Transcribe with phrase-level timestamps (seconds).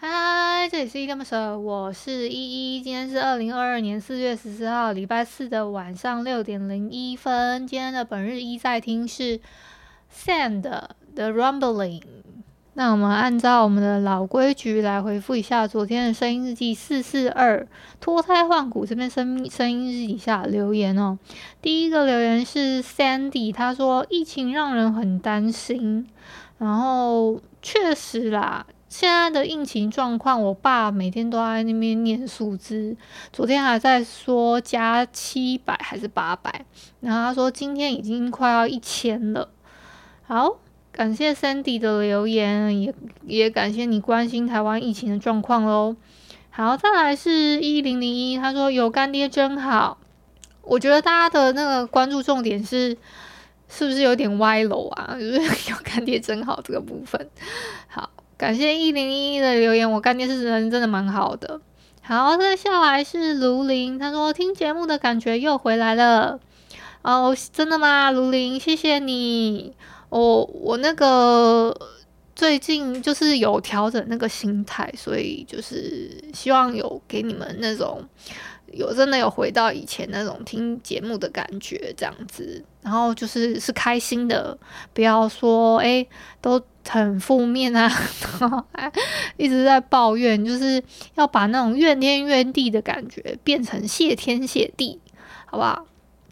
[0.00, 2.80] 嗨，这里是依依恋不舍，我是依依。
[2.80, 7.66] 今天是二零二二年四月十四号，礼拜四的晚上六点零一分。
[7.66, 9.40] 今天的本日一在听是
[10.14, 12.02] Sand 的 The Rumbling。
[12.74, 17.66] 那我们按照我们的老规矩来回复一下昨天的声音日记四四二
[18.00, 21.18] 脱胎换骨这边声声音日记下留言哦。
[21.60, 26.06] 第一个留言是 Sandy，他说疫情让人很担心，
[26.58, 28.64] 然后确实啦。
[28.88, 32.96] 现在的疫情状况，我爸每天都在那边念数字，
[33.30, 36.64] 昨天还在说加七百还是八百，
[37.00, 39.50] 然后他说今天已经快要一千了。
[40.26, 40.56] 好，
[40.90, 42.94] 感谢 Sandy 的留言，也
[43.26, 45.94] 也感谢你关心台湾疫情的状况喽。
[46.48, 49.98] 好，再来是一零零一，他说有干爹真好。
[50.62, 52.96] 我觉得大家的那个关注重点是，
[53.68, 55.14] 是不是有点歪楼啊？
[55.20, 57.28] 就是有干爹真好这个部分，
[57.86, 58.08] 好。
[58.38, 61.60] 感谢一零一一的留言，我干爹是人真的蛮好的。
[62.02, 66.38] 好，再下来是卢林，他说听节目的感觉又回来了。
[67.02, 68.12] 哦，真的吗？
[68.12, 69.74] 卢林，谢谢你。
[70.08, 71.76] 我我那个
[72.36, 78.08] 最近就是有调整那个心态，所以就是希望有给你们那种。
[78.70, 84.56] 有真的有回到以前那种听节目的感觉，这样子，然后就是是开心的，
[84.92, 86.06] 不要说诶
[86.42, 87.90] 都很负面啊，
[88.40, 88.64] 然后
[89.36, 90.82] 一直在抱怨，就是
[91.14, 94.98] 要把那种怨天怨地的感觉变成谢天谢地，
[95.46, 95.84] 好不好？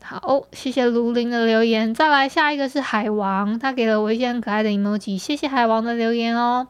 [0.02, 6.68] 好，谢谢卢林的留言，再来下一个是海王，他给了我一些很可爱的 emoji，谢谢海王的留言哦。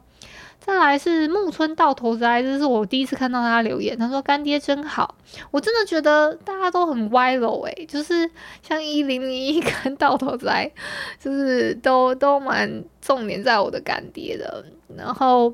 [0.67, 3.97] 再来是木村到头栽，这是我第一次看到他留言。
[3.97, 5.15] 他说干爹真好，
[5.49, 8.29] 我真的觉得大家都很歪楼诶，就是
[8.61, 10.69] 像一零零一跟到头栽，
[11.17, 14.65] 就是都都蛮重点在我的干爹的。
[14.93, 15.53] 然后，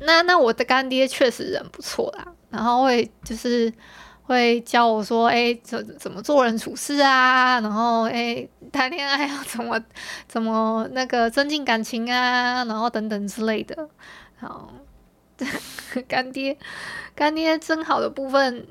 [0.00, 3.70] 那那我的干爹确实人不错啦，然后会就是。
[4.28, 7.58] 会教我说，哎，怎怎么做人处事啊？
[7.60, 9.82] 然后，哎，谈恋爱要怎么
[10.28, 12.62] 怎么那个增进感情啊？
[12.66, 13.88] 然后等等之类的。
[14.36, 14.70] 好，
[16.06, 16.58] 干爹，
[17.14, 18.66] 干爹真好的部分。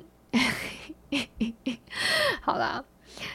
[2.41, 2.84] 好啦，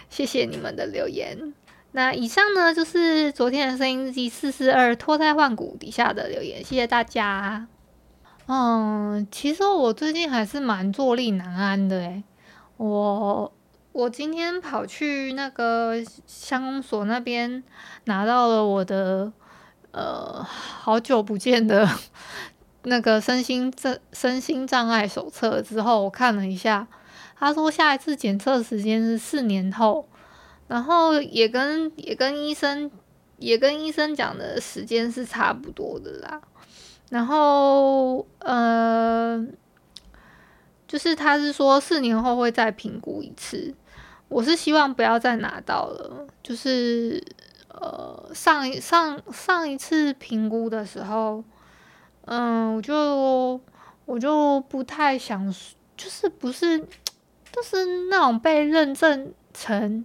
[0.08, 1.52] 谢谢你们的留言。
[1.90, 7.66] 那以上呢，就是昨天的声音日记四四二脱胎换骨底下的留言，谢谢大家。
[8.47, 12.25] 嗯，其实我最近还是蛮坐立难安的诶，
[12.76, 13.53] 我
[13.92, 15.94] 我今天跑去那个
[16.26, 17.62] 乡公所那边
[18.04, 19.32] 拿到了我的
[19.92, 21.88] 呃好久不见的
[22.82, 26.88] 那个身心障身心障碍手册之后，我看了一下，
[27.38, 30.08] 他说下一次检测时间是四年后，
[30.66, 32.91] 然后也跟也跟医生
[33.38, 36.41] 也跟医生讲的时间是差不多的啦。
[37.12, 39.46] 然后，呃，
[40.88, 43.74] 就是他是说四年后会再评估一次，
[44.28, 46.26] 我是希望不要再拿到了。
[46.42, 47.22] 就是，
[47.68, 51.44] 呃，上一上上一次评估的时候，
[52.24, 53.60] 嗯、我就
[54.06, 55.54] 我就不太想，
[55.94, 60.02] 就是不是，就是那种被认证成，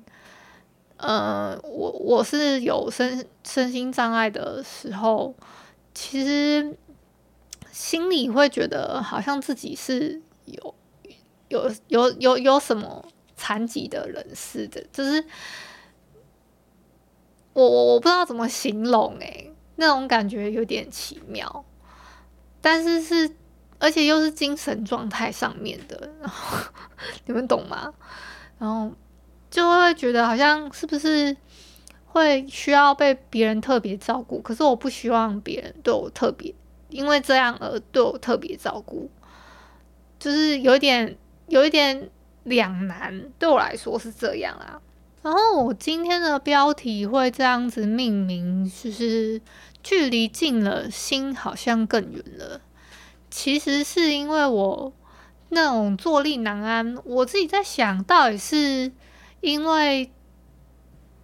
[0.97, 5.33] 呃，我我是有身身心障碍的时候，
[5.93, 6.75] 其实。
[7.77, 10.73] 心里会觉得好像自己是有
[11.47, 15.23] 有有有有什么残疾的人似的，就是
[17.53, 21.63] 我我我不知道怎么形容诶，那种感觉有点奇妙，
[22.59, 23.29] 但是是
[23.77, 26.57] 而且又是精神状态上面的，然后
[27.27, 27.93] 你们懂吗？
[28.57, 28.91] 然后
[29.51, 31.37] 就会觉得好像是不是
[32.07, 36.55] 会需要被别人特别照顾，可是我不希望别人对我特别。
[36.89, 39.09] 因为这样而对我特别照顾，
[40.17, 41.17] 就是有一点
[41.47, 42.09] 有一点
[42.43, 44.81] 两难，对我来说是这样啊。
[45.21, 49.41] 然后我今天的标题会这样子命名，就是
[49.83, 52.61] 距离近了，心好像更远了。
[53.29, 54.93] 其实是因为我
[55.49, 58.91] 那种坐立难安，我自己在想到底是
[59.41, 60.09] 因为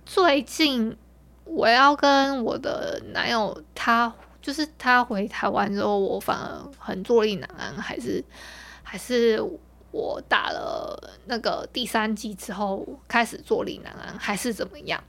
[0.06, 0.98] 最近
[1.46, 4.14] 我要跟我的男友他。
[4.44, 8.22] 就是他回台湾之后，我反而很坐立难安，还是
[8.84, 9.42] 还是
[9.90, 15.02] 我打了那个第三季之后开始坐立难安，还是怎么样？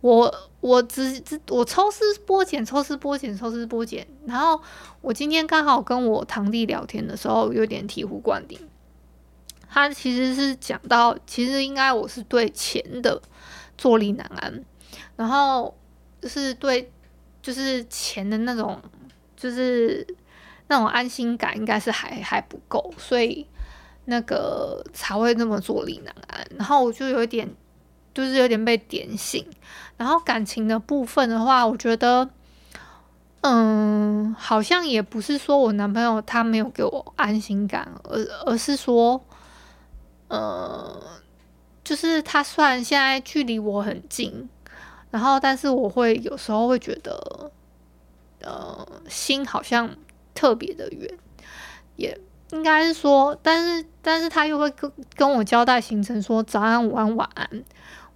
[0.00, 4.04] 我我只只我抽丝剥茧，抽丝剥茧，抽丝剥茧。
[4.26, 4.60] 然后
[5.00, 8.58] 我今天刚好跟我堂弟聊天的时候，有点醍醐灌顶。
[9.68, 13.22] 他其实是讲到，其实应该我是对钱的
[13.78, 14.64] 坐立难安，
[15.14, 15.72] 然后
[16.24, 16.90] 是对。
[17.46, 18.76] 就是钱的那种，
[19.36, 20.04] 就是
[20.66, 23.46] 那种安心感，应该是还还不够，所以
[24.06, 26.44] 那个才会那么坐立难安。
[26.56, 27.48] 然后我就有一点，
[28.12, 29.46] 就是有点被点醒。
[29.96, 32.28] 然后感情的部分的话，我觉得，
[33.42, 39.24] 嗯，好像也不是说我男朋友他没有给我安心感，而而是说，
[40.26, 41.00] 呃，
[41.84, 44.48] 就是他虽然现在距离我很近。
[45.16, 47.50] 然后，但是我会有时候会觉得，
[48.42, 49.88] 呃，心好像
[50.34, 51.10] 特别的远，
[51.96, 52.20] 也
[52.50, 57.48] 应该是说，但是，但是他又会跟跟我交代行程，说早安、午安、晚安，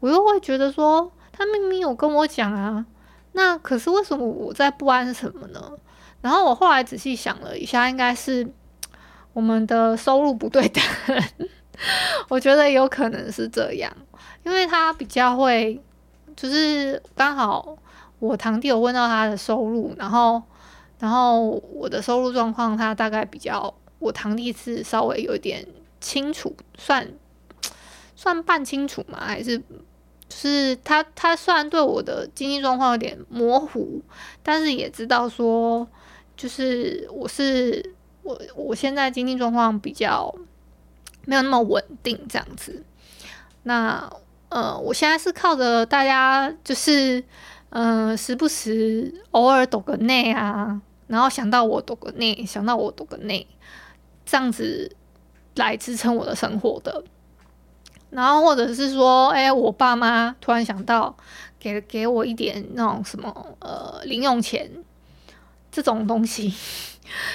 [0.01, 2.85] 我又会觉得说，他明明有跟我讲啊，
[3.33, 5.73] 那可是为什么我在不安什么呢？
[6.21, 8.47] 然后我后来仔细想了一下，应该是
[9.33, 10.85] 我们的收入不对等，
[12.29, 13.91] 我觉得有可能是这样，
[14.43, 15.81] 因为他比较会。
[16.41, 17.77] 就是刚好
[18.19, 20.43] 我堂弟有问到他的收入，然后，
[20.99, 25.67] 然后我的收入状况，他大概比较，我堂弟是稍微有点
[26.01, 27.07] 清楚，算
[28.17, 29.65] 算半清楚嘛，还是就
[30.31, 34.01] 是他他虽然对我的经济状况有点模糊，
[34.43, 35.87] 但是也知道说，
[36.39, 40.35] 就是我是我我现在经济状况比较
[41.27, 42.83] 没有那么稳定这样子，
[43.65, 44.11] 那。
[44.51, 47.23] 呃，我现在是靠着大家，就是，
[47.71, 53.47] 呃，时不时偶尔抖个内啊，然后想到我抖个内，想到我抖个内，
[54.27, 54.97] 这样子
[55.55, 57.05] 来支撑我的生活的。
[58.11, 61.17] 然后或者是说，哎、我爸妈突然想到
[61.61, 64.69] 给给我一点那种什么呃零用钱
[65.71, 66.53] 这种东西，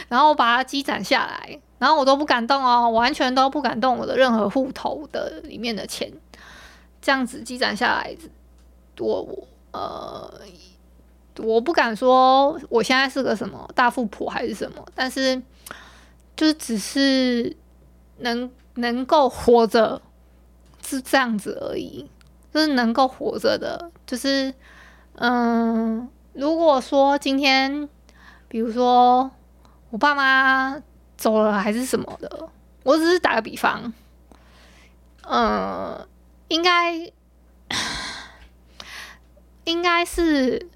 [0.09, 6.11] 然后我把它积攒下来，然后我都不敢动哦，完全都不敢动我的任何户头的里面的钱。
[7.05, 8.17] 这样子积攒下来，
[8.97, 10.41] 我我呃，
[11.37, 15.39] 我不敢说我现在是个什么大富婆还是什么，但是
[16.35, 17.55] 就只是
[18.17, 20.01] 能能够活着
[20.81, 22.09] 是这样子而已，
[22.51, 24.51] 就是能够活着的，就是
[25.17, 27.87] 嗯、如果说今天
[28.47, 29.29] 比如说
[29.91, 30.81] 我爸妈
[31.15, 32.49] 走了还是什么的，
[32.81, 33.93] 我只是打个比方，
[35.29, 36.07] 嗯、
[36.47, 37.11] 应该，
[39.65, 40.69] 应该是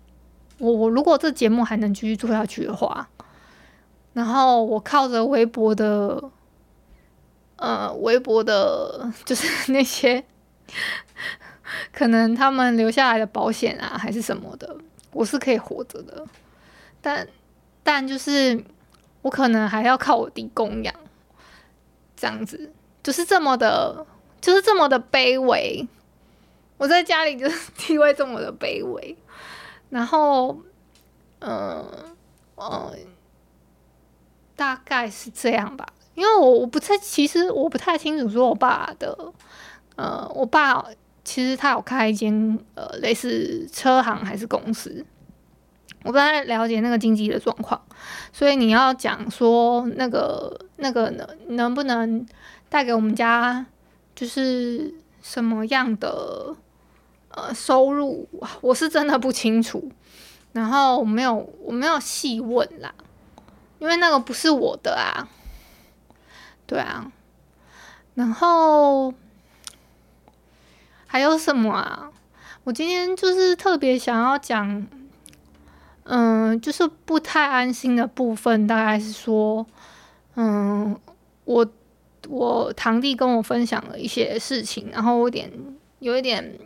[0.58, 0.72] 我。
[0.72, 3.08] 我如果这节目还能继续做下去的话，
[4.14, 6.32] 然后我靠着微博的，
[7.58, 10.24] 呃，微博的，就是 那些
[11.94, 14.76] 可能他们留下来的保险啊，还是什么的，
[15.12, 16.26] 我是可以活着的。
[17.02, 17.28] 但，
[17.84, 18.64] 但就是
[19.22, 20.94] 我可能还要靠我弟供养，
[22.16, 22.74] 这样子，
[23.04, 24.06] 就是这么的。
[24.42, 25.88] 就是这么的卑微，
[26.78, 29.18] 我在家里就是地位这么的卑微，
[29.90, 30.58] 然后，
[31.40, 31.86] 嗯
[32.56, 32.94] 嗯，
[34.56, 35.86] 大概是这样吧。
[36.16, 39.34] 因为我我不太，其实我不太清楚说我爸的，
[39.96, 40.86] 呃，我爸
[41.24, 45.06] 其实他有开一间呃类似车行还是公司，
[46.04, 47.82] 我不太了解那个经济的状况，
[48.34, 52.26] 所以你要讲说那个那个能能不能
[52.70, 53.66] 带给我们家。
[54.20, 56.54] 就是什么样的
[57.30, 58.28] 呃收入，
[58.60, 59.90] 我是真的不清楚，
[60.52, 62.94] 然后我没有我没有细问啦，
[63.80, 65.30] 因为那个不是我的啊，
[66.68, 67.10] 对啊，
[68.16, 69.14] 然后
[71.08, 72.12] 还有什么啊？
[72.66, 74.86] 我今天就是特别想要讲，
[76.04, 79.66] 嗯、就是不太安心的部分，大概是说，
[80.36, 81.00] 嗯、
[81.46, 81.66] 我。
[82.30, 85.52] 我堂弟跟我分享了一些事情，然后我有点
[85.98, 86.60] 有一点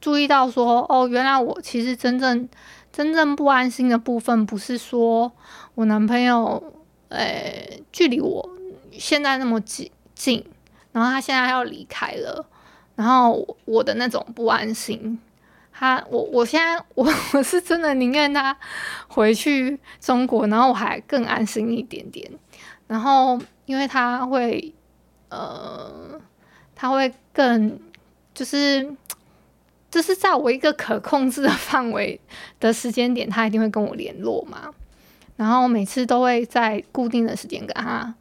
[0.00, 2.48] 注意到说，哦，原来我其实真正
[2.92, 5.32] 真正不安心的部分，不是说
[5.74, 6.72] 我男朋友，
[7.08, 8.48] 诶、距离我
[8.92, 10.44] 现在那么近近，
[10.92, 12.46] 然后他现在要离开了，
[12.94, 15.18] 然后我的那种不安心，
[15.72, 18.56] 他，我我现在我我是真的宁愿他
[19.08, 22.30] 回去中国，然后我还更安心一点点。
[22.86, 24.74] 然后因为他会，
[25.28, 26.20] 呃，
[26.74, 27.78] 他会更
[28.34, 28.94] 就是
[29.90, 32.20] 就是在我一个可控制的范围
[32.60, 34.70] 的时间点，他一定会跟我联络嘛。
[35.36, 38.14] 然后每次都会在固定的时间跟他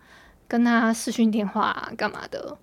[0.48, 2.58] 跟他视讯电话啊，干嘛的。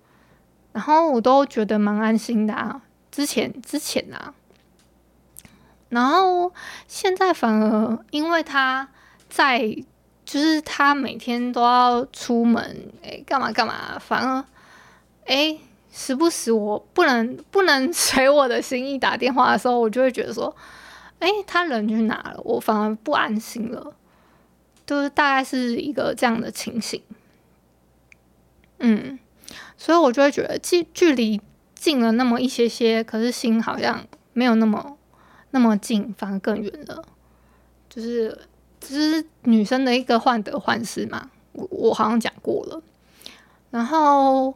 [0.73, 4.33] 然后我都觉得蛮安心的啊，之前之前啊，
[5.89, 6.53] 然后
[6.87, 8.87] 现在反而因为他
[9.29, 9.75] 在，
[10.31, 14.45] 就是他每天都要出门，哎，干嘛干嘛，反而，
[15.25, 15.57] 哎，
[15.91, 20.55] 时不时我不能不能随我的心意打电话的时候，我就会觉得说，
[21.19, 22.39] 哎，他人去哪了？
[22.45, 23.93] 我反而不安心了，
[24.85, 27.03] 就是大概是一个这样的情形，
[28.79, 29.19] 嗯。
[29.75, 31.41] 所以我就会觉得距距离
[31.75, 34.97] 近了那么一些些，可是心好像没有那么
[35.49, 37.03] 那么近，反而更远了。
[37.89, 38.37] 就是
[38.81, 42.81] 只是女生的一个患得患失嘛，我我好像讲过了。
[43.69, 44.53] 然后，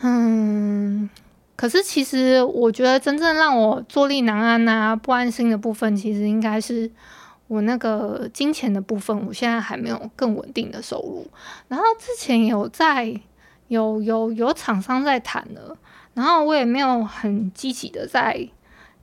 [0.00, 1.10] 嗯，
[1.54, 6.90] 可是其实我觉得真正让我坐立难安啊、不安心的部分，其实应该是
[7.48, 9.26] 我那个金钱的部分。
[9.26, 11.26] 我现在还没有更稳定的收入，
[11.68, 13.20] 然后之前有在。
[13.68, 15.76] 有有有厂商在谈了，
[16.14, 18.48] 然后我也没有很积极的在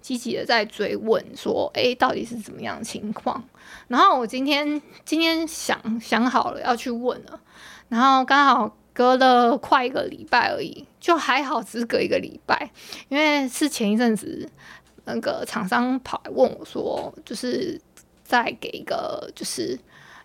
[0.06, 3.44] 积极的在追问说，诶，到底是怎么样的情况？
[3.88, 7.42] 然后我今天今天想想好了要去问了，
[7.90, 12.70] 然后刚好隔了快一个礼拜而已，就还好只隔一个礼拜，
[13.10, 14.48] 因为是前一阵子
[15.06, 17.82] 那个厂商跑来问我说，就是
[18.24, 19.76] 再给一个就是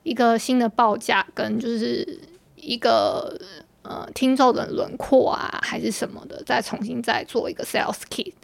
[0.02, 2.20] 一个新的报价跟就是
[2.54, 3.34] 一个。
[3.82, 8.34] 呃，听众的轮廓啊，还是什么的，再重新再做一个 sales kit，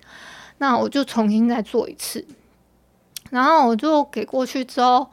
[0.58, 2.25] 那我就重新再做一次，
[3.30, 5.08] 然后我就给过去之后，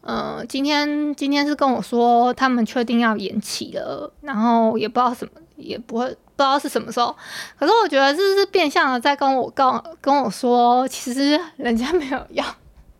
[0.00, 7.14] 呃，今天今天是跟我说他们确定要延期了，然后也不知道什么，也不会不知道是什么时候，
[7.58, 12.44] 可是我觉得这是变相的在跟我告跟我说，其实人家没有要，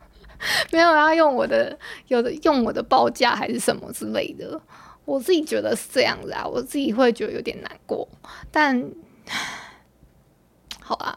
[0.72, 4.60] 没有要用我的，有的用我的报价还是什么之类的。
[5.04, 8.08] 我自己觉得是这样子啊，我自己会觉得有点难过，
[8.50, 8.90] 但
[10.82, 11.14] 好啊，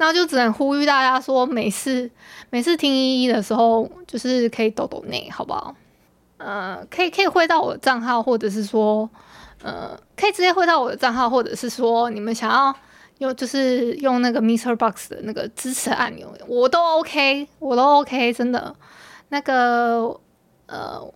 [0.00, 2.10] 那就只能呼吁大家说，每次
[2.48, 5.74] 每次听依依的时候，就是可以抖抖内，好不好？
[6.38, 9.08] 呃，可以可以汇到我的账号，或者是说，
[9.62, 12.74] 呃，可以直接汇到我的账号，或者是说，你们想要
[13.18, 18.74] 用就是用那个 Mister Box 的那个支持按钮，我都 OK，我都 OK，真的，
[19.28, 20.18] 那个
[20.66, 21.12] 呃。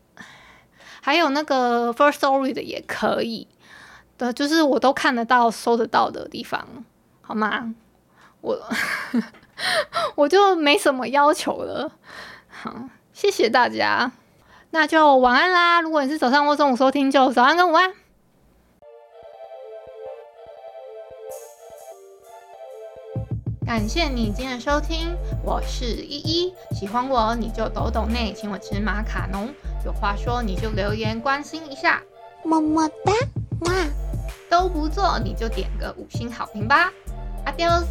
[1.00, 3.46] 还有那个 First Story 的也可以
[4.16, 6.66] 的，就是我都看得到、收得到的地方，
[7.20, 7.74] 好吗？
[8.44, 8.60] 我
[10.16, 11.90] 我就没什么要求了。
[12.48, 12.74] 好，
[13.14, 14.12] 谢谢大家，
[14.70, 15.80] 那就晚安啦。
[15.80, 17.94] 如果你是早上或中午收听，就早安跟午安。
[23.66, 26.54] 感谢你今天的收听，我是依依。
[26.72, 29.48] 喜欢我你就抖抖内，请我吃马卡龙。
[29.86, 32.02] 有话说你就留言关心一下，
[32.44, 33.12] 么么哒，
[33.60, 33.72] 哇，
[34.50, 36.92] 都不做你就点个五星好评吧
[37.46, 37.86] ，Adios。